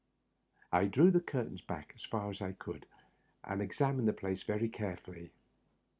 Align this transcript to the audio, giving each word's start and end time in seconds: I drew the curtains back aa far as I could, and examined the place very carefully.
I 0.71 0.85
drew 0.85 1.11
the 1.11 1.19
curtains 1.21 1.61
back 1.61 1.93
aa 1.95 2.01
far 2.09 2.31
as 2.31 2.41
I 2.41 2.53
could, 2.53 2.87
and 3.43 3.61
examined 3.61 4.07
the 4.07 4.13
place 4.13 4.41
very 4.41 4.67
carefully. 4.67 5.29